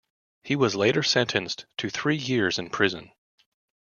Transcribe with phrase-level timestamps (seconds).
[0.41, 3.11] He was later sentenced to three years in prison.